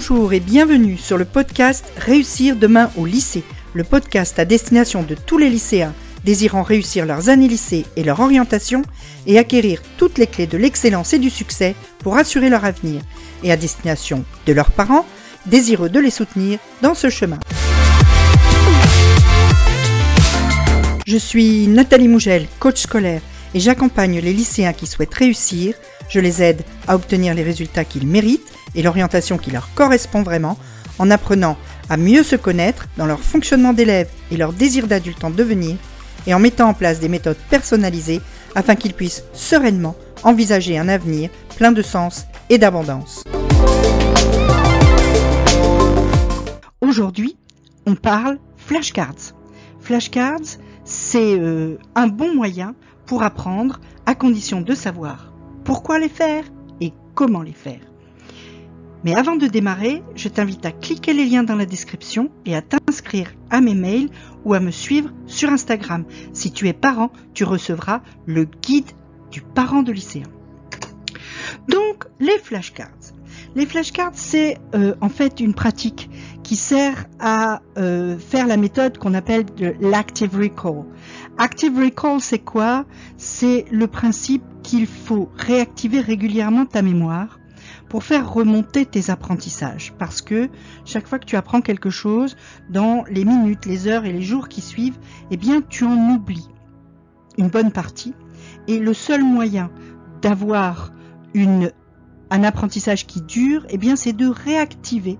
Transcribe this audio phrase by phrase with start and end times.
[0.00, 3.42] Bonjour et bienvenue sur le podcast Réussir demain au lycée,
[3.74, 5.92] le podcast à destination de tous les lycéens
[6.22, 8.82] désirant réussir leurs années lycée et leur orientation
[9.26, 13.02] et acquérir toutes les clés de l'excellence et du succès pour assurer leur avenir,
[13.42, 15.04] et à destination de leurs parents
[15.46, 17.40] désireux de les soutenir dans ce chemin.
[21.08, 23.20] Je suis Nathalie Mougel, coach scolaire,
[23.52, 25.74] et j'accompagne les lycéens qui souhaitent réussir.
[26.08, 30.58] Je les aide à obtenir les résultats qu'ils méritent et l'orientation qui leur correspond vraiment
[30.98, 31.56] en apprenant
[31.88, 35.76] à mieux se connaître dans leur fonctionnement d'élève et leur désir d'adulte en devenir
[36.26, 38.20] et en mettant en place des méthodes personnalisées
[38.54, 43.24] afin qu'ils puissent sereinement envisager un avenir plein de sens et d'abondance.
[46.80, 47.36] Aujourd'hui,
[47.86, 49.34] on parle flashcards.
[49.80, 52.74] Flashcards, c'est euh, un bon moyen
[53.06, 55.32] pour apprendre à condition de savoir
[55.64, 56.44] pourquoi les faire
[56.80, 57.80] et comment les faire.
[59.04, 62.62] Mais avant de démarrer, je t'invite à cliquer les liens dans la description et à
[62.62, 64.10] t'inscrire à mes mails
[64.44, 66.04] ou à me suivre sur Instagram.
[66.32, 68.90] Si tu es parent, tu recevras le guide
[69.30, 70.26] du parent de lycéen.
[71.68, 73.14] Donc, les flashcards.
[73.54, 76.10] Les flashcards, c'est euh, en fait une pratique
[76.42, 79.44] qui sert à euh, faire la méthode qu'on appelle
[79.80, 80.84] l'active recall.
[81.38, 82.84] Active recall, c'est quoi?
[83.16, 87.38] C'est le principe qu'il faut réactiver régulièrement ta mémoire
[87.88, 89.92] pour faire remonter tes apprentissages.
[89.98, 90.48] Parce que
[90.84, 92.36] chaque fois que tu apprends quelque chose,
[92.70, 94.98] dans les minutes, les heures et les jours qui suivent,
[95.30, 96.48] eh bien, tu en oublies
[97.38, 98.14] une bonne partie.
[98.66, 99.70] Et le seul moyen
[100.20, 100.92] d'avoir
[101.34, 105.18] un apprentissage qui dure, eh bien, c'est de réactiver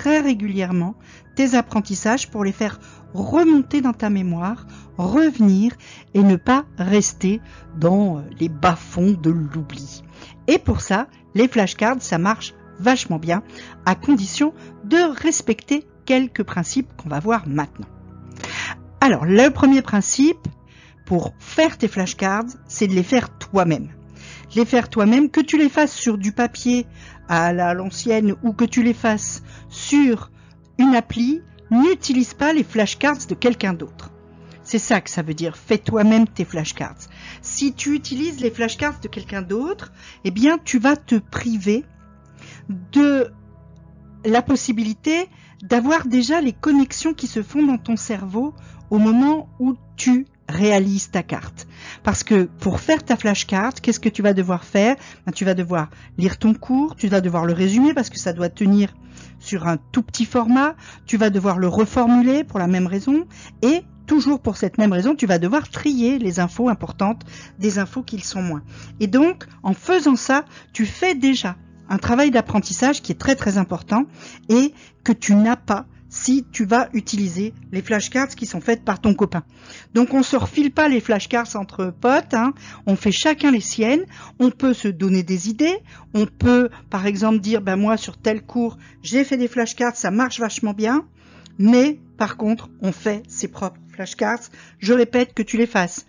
[0.00, 0.94] très régulièrement
[1.36, 2.80] tes apprentissages pour les faire
[3.12, 5.74] remonter dans ta mémoire, revenir
[6.14, 7.42] et ne pas rester
[7.76, 10.02] dans les bas-fonds de l'oubli.
[10.46, 13.42] Et pour ça, les flashcards, ça marche vachement bien,
[13.84, 17.86] à condition de respecter quelques principes qu'on va voir maintenant.
[19.02, 20.48] Alors, le premier principe
[21.04, 23.90] pour faire tes flashcards, c'est de les faire toi-même.
[24.56, 26.86] Les faire toi-même, que tu les fasses sur du papier
[27.28, 30.30] à l'ancienne ou que tu les fasses sur
[30.78, 34.10] une appli, n'utilise pas les flashcards de quelqu'un d'autre.
[34.62, 35.56] C'est ça que ça veut dire.
[35.56, 37.08] Fais toi-même tes flashcards.
[37.42, 39.92] Si tu utilises les flashcards de quelqu'un d'autre,
[40.24, 41.84] eh bien, tu vas te priver
[42.68, 43.32] de
[44.24, 45.28] la possibilité
[45.62, 48.54] d'avoir déjà les connexions qui se font dans ton cerveau
[48.90, 51.66] au moment où tu réalises ta carte.
[52.02, 54.96] Parce que pour faire ta flashcard, qu'est-ce que tu vas devoir faire?
[55.26, 58.32] Ben, Tu vas devoir lire ton cours, tu vas devoir le résumer parce que ça
[58.32, 58.94] doit tenir
[59.38, 60.74] sur un tout petit format,
[61.06, 63.26] tu vas devoir le reformuler pour la même raison,
[63.62, 67.22] et toujours pour cette même raison, tu vas devoir trier les infos importantes
[67.58, 68.62] des infos qui le sont moins.
[68.98, 71.56] Et donc, en faisant ça, tu fais déjà
[71.88, 74.04] un travail d'apprentissage qui est très très important
[74.48, 74.74] et
[75.04, 79.14] que tu n'as pas si tu vas utiliser les flashcards qui sont faites par ton
[79.14, 79.44] copain.
[79.94, 82.52] Donc on se refile pas les flashcards entre potes, hein.
[82.86, 84.04] on fait chacun les siennes,
[84.38, 85.78] on peut se donner des idées,
[86.12, 90.10] on peut par exemple dire ben moi sur tel cours j'ai fait des flashcards, ça
[90.10, 91.06] marche vachement bien,
[91.58, 94.50] mais par contre on fait ses propres flashcards.
[94.80, 96.06] Je répète que tu les fasses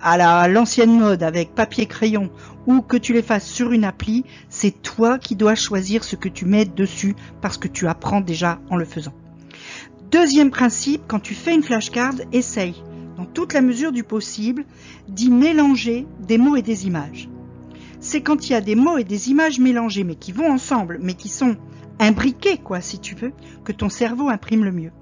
[0.00, 2.30] à l'ancienne mode avec papier crayon
[2.66, 6.28] ou que tu les fasses sur une appli, c'est toi qui dois choisir ce que
[6.28, 9.14] tu mets dessus parce que tu apprends déjà en le faisant.
[10.10, 12.82] Deuxième principe, quand tu fais une flashcard, essaye,
[13.18, 14.64] dans toute la mesure du possible,
[15.06, 17.28] d'y mélanger des mots et des images.
[18.00, 20.98] C'est quand il y a des mots et des images mélangés, mais qui vont ensemble,
[21.02, 21.56] mais qui sont
[21.98, 23.32] imbriqués, quoi, si tu veux,
[23.64, 24.92] que ton cerveau imprime le mieux.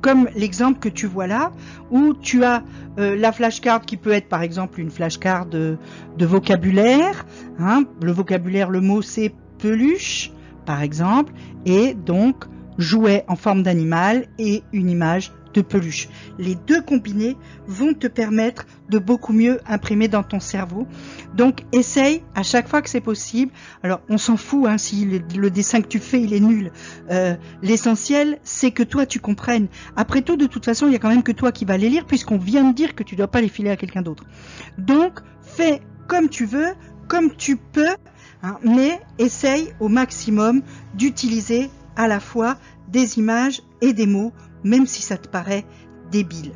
[0.00, 1.52] Comme l'exemple que tu vois là,
[1.90, 2.62] où tu as
[2.98, 5.76] euh, la flashcard qui peut être par exemple une flashcard de,
[6.18, 7.26] vocabulaire.
[7.58, 10.32] Hein, le vocabulaire, le mot c'est peluche,
[10.64, 11.34] par exemple,
[11.66, 12.46] et donc
[12.78, 16.08] jouet en forme d'animal et une image de peluche.
[16.38, 17.36] Les deux combinés
[17.66, 20.86] vont te permettre de beaucoup mieux imprimer dans ton cerveau.
[21.34, 23.52] Donc essaye à chaque fois que c'est possible.
[23.82, 26.72] Alors on s'en fout hein, si le, dessin que tu fais il est nul.
[27.10, 29.68] Euh, l'essentiel c'est que toi tu comprennes.
[29.96, 31.88] Après tout de toute façon il y a quand même que toi qui vas les
[31.88, 34.24] lire puisqu'on vient de dire que tu dois pas les filer à quelqu'un d'autre.
[34.76, 36.74] Donc fais comme tu veux,
[37.08, 37.94] comme tu peux,
[38.42, 40.62] hein, mais essaye au maximum
[40.94, 42.56] d'utiliser à la fois
[42.94, 44.32] des images et des mots,
[44.62, 45.66] même si ça te paraît
[46.12, 46.52] débile.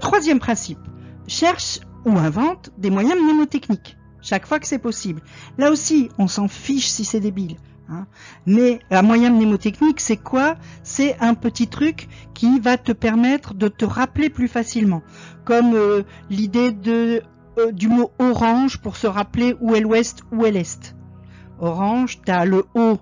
[0.00, 0.78] troisième principe,
[1.26, 5.22] cherche ou invente des moyens mnémotechniques, chaque fois que c'est possible.
[5.56, 7.56] Là aussi, on s'en fiche si c'est débile.
[7.88, 8.06] Hein.
[8.44, 10.56] Mais un moyen mnémotechnique, c'est quoi?
[10.82, 15.02] C'est un petit truc qui va te permettre de te rappeler plus facilement.
[15.44, 17.22] Comme euh, l'idée de,
[17.58, 20.96] euh, du mot orange pour se rappeler où est l'ouest, où est l'est
[21.58, 22.98] orange, tu as le O,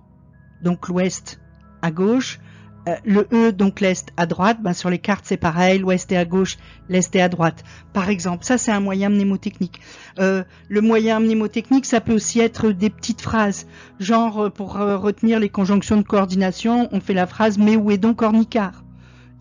[0.63, 1.41] donc l'ouest
[1.83, 2.41] à gauche,
[2.87, 6.17] euh, le E, donc l'Est à droite, ben sur les cartes c'est pareil, l'Ouest est
[6.17, 6.59] à gauche,
[6.89, 7.65] l'Est est à droite.
[7.95, 9.81] Par exemple, ça c'est un moyen mnémotechnique.
[10.19, 13.67] Euh, le moyen mnémotechnique, ça peut aussi être des petites phrases,
[14.01, 17.99] genre euh, pour retenir les conjonctions de coordination, on fait la phrase mais où est
[17.99, 18.85] donc Ornicard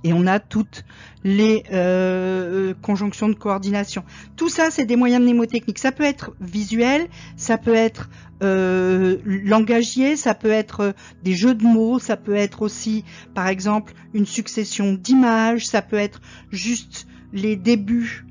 [0.03, 0.83] et on a toutes
[1.23, 4.03] les euh, euh, conjonctions de coordination.
[4.35, 5.79] Tout ça, c'est des moyens mnémotechniques.
[5.79, 7.07] Ça peut être visuel,
[7.38, 8.09] ça peut être
[8.44, 13.94] euh, langagier, ça peut être des jeux de mots, ça peut être aussi, par exemple,
[14.13, 16.21] une succession d'images, ça peut être
[16.51, 18.25] juste les débuts,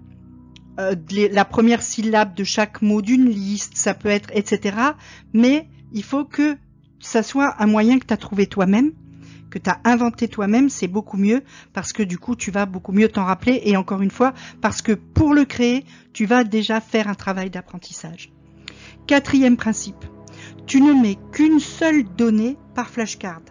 [0.78, 4.76] la première syllabe de chaque mot d'une liste, ça peut être, etc.
[5.32, 6.56] Mais il faut que
[6.98, 8.92] ça soit un moyen que tu as trouvé toi-même
[9.52, 11.43] que tu as inventé toi-même, c'est beaucoup mieux
[11.75, 14.32] parce que du coup, tu vas beaucoup mieux t'en rappeler et encore une fois,
[14.62, 15.84] parce que pour le créer,
[16.14, 18.32] tu vas déjà faire un travail d'apprentissage.
[19.06, 20.04] Quatrième principe,
[20.66, 23.43] tu ne mets qu'une seule donnée par flashcard.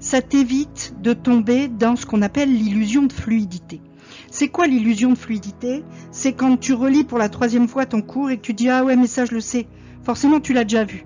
[0.00, 3.82] Ça t'évite de tomber dans ce qu'on appelle l'illusion de fluidité.
[4.30, 5.84] C'est quoi l'illusion de fluidité?
[6.10, 8.84] C'est quand tu relis pour la troisième fois ton cours et que tu dis ah
[8.84, 9.66] ouais mais ça je le sais.
[10.02, 11.04] Forcément tu l'as déjà vu.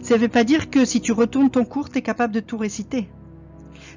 [0.00, 2.40] Ça ne veut pas dire que si tu retournes ton cours, tu es capable de
[2.40, 3.08] tout réciter.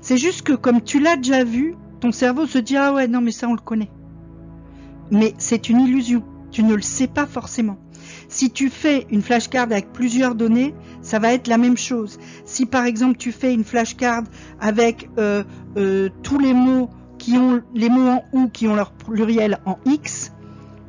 [0.01, 3.21] C'est juste que comme tu l'as déjà vu, ton cerveau se dit ah ouais non
[3.21, 3.91] mais ça on le connaît.
[5.11, 6.23] Mais c'est une illusion.
[6.51, 7.77] Tu ne le sais pas forcément.
[8.27, 12.17] Si tu fais une flashcard avec plusieurs données, ça va être la même chose.
[12.45, 14.23] Si par exemple tu fais une flashcard
[14.59, 15.43] avec euh,
[15.77, 16.89] euh, tous les mots
[17.19, 20.33] qui ont les mots en ou qui ont leur pluriel en x,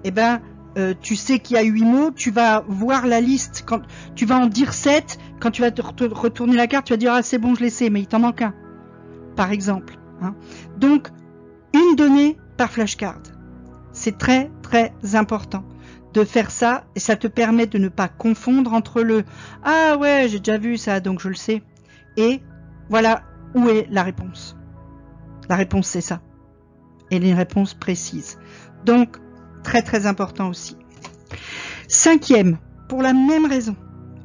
[0.05, 0.41] eh ben
[0.79, 3.83] euh, tu sais qu'il y a huit mots, tu vas voir la liste quand
[4.15, 7.13] tu vas en dire 7, quand tu vas te retourner la carte, tu vas dire
[7.13, 8.55] ah c'est bon je les sais, mais il t'en manque un
[9.37, 9.99] par exemple.
[10.21, 10.35] Hein.
[10.79, 11.09] Donc,
[11.75, 13.23] une donnée par flashcard.
[13.93, 15.65] C'est très très important
[16.15, 19.25] de faire ça et ça te permet de ne pas confondre entre le
[19.63, 21.63] ah ouais j'ai déjà vu ça donc je le sais
[22.17, 22.43] et
[22.91, 23.23] voilà
[23.55, 24.57] où est la réponse.
[25.49, 26.21] La réponse c'est ça
[27.11, 28.39] et les réponses précises.
[28.85, 29.19] Donc
[29.63, 30.77] très très important aussi.
[31.89, 32.59] Cinquième,
[32.89, 33.77] pour la même raison,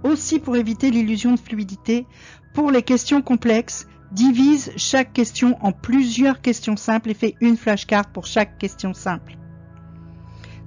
[0.03, 2.05] aussi pour éviter l'illusion de fluidité,
[2.53, 8.07] pour les questions complexes, divise chaque question en plusieurs questions simples et fait une flashcard
[8.07, 9.37] pour chaque question simple.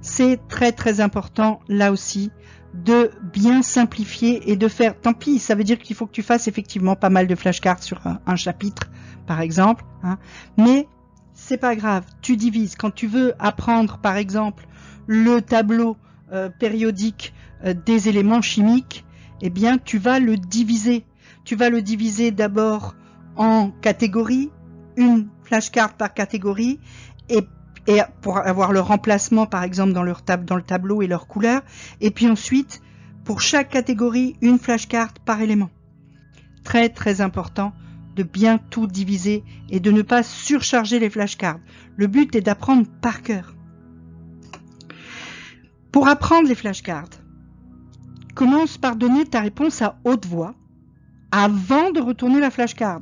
[0.01, 2.31] C'est très très important là aussi
[2.73, 4.99] de bien simplifier et de faire.
[4.99, 7.83] Tant pis, ça veut dire qu'il faut que tu fasses effectivement pas mal de flashcards
[7.83, 8.89] sur un, chapitre,
[9.27, 9.83] par exemple.
[10.03, 10.17] Hein.
[10.57, 10.87] Mais
[11.33, 12.05] c'est pas grave.
[12.21, 12.75] Tu divises.
[12.75, 14.67] Quand tu veux apprendre, par exemple,
[15.05, 15.97] le tableau
[16.31, 17.33] euh, périodique
[17.65, 19.05] euh, des éléments chimiques,
[19.41, 21.05] eh bien, tu vas le diviser.
[21.43, 22.95] Tu vas le diviser d'abord
[23.35, 24.51] en catégories,
[24.97, 26.79] une flashcard par catégorie,
[27.29, 27.41] et,
[28.21, 31.61] pour avoir le remplacement par exemple dans, leur dans le tableau et leur couleur,
[31.99, 32.81] et puis ensuite
[33.23, 35.69] pour chaque catégorie une flashcard par élément.
[36.63, 37.73] Très très important
[38.15, 41.59] de bien tout diviser et de ne pas surcharger les flashcards.
[41.95, 43.55] Le but est d'apprendre par cœur.
[45.91, 47.09] Pour apprendre les flashcards,
[48.35, 50.55] commence par donner ta réponse à haute voix
[51.31, 53.01] avant de retourner la flashcard.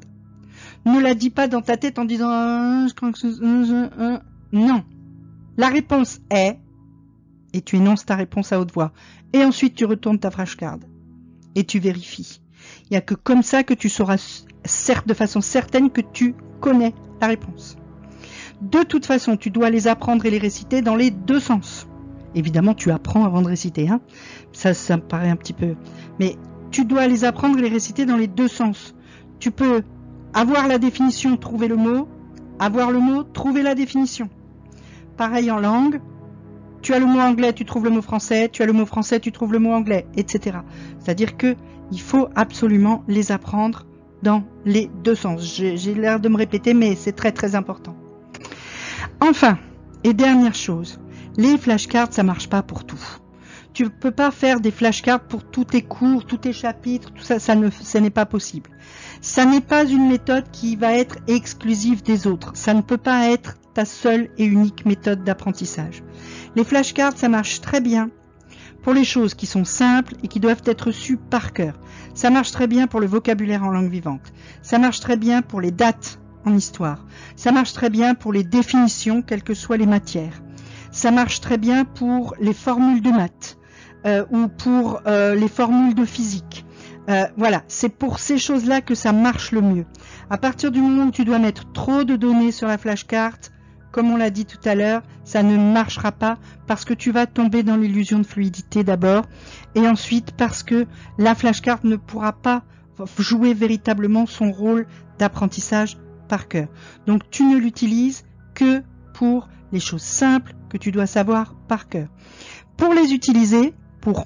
[0.86, 4.18] Ne la dis pas dans ta tête en disant euh, euh, euh,
[4.52, 4.84] non.
[5.58, 6.58] La réponse est
[7.54, 8.92] et tu énonces ta réponse à haute voix.
[9.34, 10.80] Et ensuite tu retournes ta flashcard
[11.56, 12.42] et tu vérifies.
[12.86, 16.36] Il n'y a que comme ça que tu sauras certes de façon certaine que tu
[16.60, 17.78] connais la réponse.
[18.62, 21.88] De toute façon, tu dois les apprendre et les réciter dans les deux sens.
[22.36, 23.88] Évidemment, tu apprends avant de réciter.
[23.88, 24.02] Hein
[24.52, 25.76] ça, ça me paraît un petit peu.
[26.20, 26.36] Mais
[26.72, 28.94] tu dois les apprendre et les réciter dans les deux sens.
[29.40, 29.84] Tu peux
[30.34, 32.08] avoir la définition, trouver le mot.
[32.60, 34.30] Avoir le mot, trouver la définition.
[35.18, 36.02] Pareil en langue.
[36.82, 38.50] Tu as le mot anglais, tu trouves le mot français.
[38.50, 40.60] Tu as le mot français, tu trouves le mot anglais, etc.
[41.00, 41.56] C'est-à-dire que
[41.92, 43.86] il faut absolument les apprendre
[44.22, 45.42] dans les deux sens.
[45.42, 47.96] J'ai l'air de me répéter, mais c'est très très important.
[49.22, 49.58] Enfin,
[50.04, 51.00] et dernière chose,
[51.38, 53.02] les flashcards, ça marche pas pour tout.
[53.80, 57.24] Tu ne peux pas faire des flashcards pour tous tes cours, tous tes chapitres, tout
[57.24, 58.70] ça, ça ne, ce n'est pas possible.
[59.22, 62.52] Ça n'est pas une méthode qui va être exclusive des autres.
[62.56, 66.04] Ça ne peut pas être ta seule et unique méthode d'apprentissage.
[66.58, 68.10] Les flashcards, ça marche très bien
[68.84, 71.80] pour les choses qui sont simples et qui doivent être sues par cœur.
[72.14, 74.34] Ça marche très bien pour le vocabulaire en langue vivante.
[74.62, 77.06] Ça marche très bien pour les dates en histoire.
[77.38, 80.44] Ça marche très bien pour les définitions, quelles que soient les matières.
[80.92, 83.56] Ça marche très bien pour les formules de maths
[84.06, 86.66] euh, ou pour euh, les formules de physique.
[87.10, 89.86] Euh, voilà, c'est pour ces choses-là que ça marche le mieux.
[90.30, 93.34] À partir du moment où tu dois mettre trop de données sur la flashcard,
[93.92, 96.38] comme on l'a dit tout à l'heure, ça ne marchera pas
[96.68, 99.26] parce que tu vas tomber dans l'illusion de fluidité d'abord
[99.74, 100.86] et ensuite parce que
[101.18, 102.64] la flashcard ne pourra pas
[103.18, 104.86] jouer véritablement son rôle
[105.18, 106.68] d'apprentissage par cœur.
[107.08, 112.08] Donc tu ne l'utilises que pour les choses simples que tu dois savoir par cœur.
[112.78, 114.26] Pour les utiliser, pour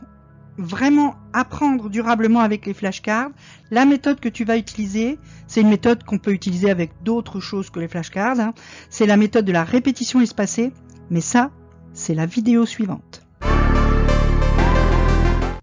[0.58, 3.32] vraiment apprendre durablement avec les flashcards,
[3.72, 7.70] la méthode que tu vas utiliser, c'est une méthode qu'on peut utiliser avec d'autres choses
[7.70, 8.40] que les flashcards.
[8.40, 8.54] Hein.
[8.90, 10.72] C'est la méthode de la répétition espacée,
[11.10, 11.50] mais ça,
[11.94, 13.24] c'est la vidéo suivante.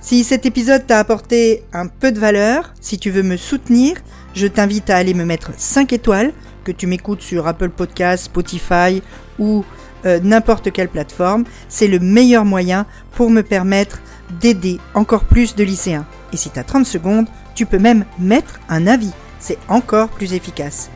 [0.00, 3.96] Si cet épisode t'a apporté un peu de valeur, si tu veux me soutenir,
[4.34, 6.32] je t'invite à aller me mettre 5 étoiles,
[6.64, 9.02] que tu m'écoutes sur Apple Podcasts, Spotify
[9.38, 9.64] ou
[10.06, 11.44] euh, n'importe quelle plateforme.
[11.68, 14.00] C'est le meilleur moyen pour me permettre
[14.40, 16.06] d'aider encore plus de lycéens.
[16.32, 19.12] Et si tu as 30 secondes, tu peux même mettre un avis.
[19.38, 20.90] C'est encore plus efficace.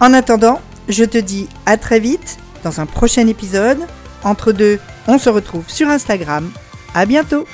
[0.00, 3.78] En attendant, je te dis à très vite dans un prochain épisode.
[4.24, 6.50] Entre deux, on se retrouve sur Instagram.
[6.94, 7.46] À bientôt!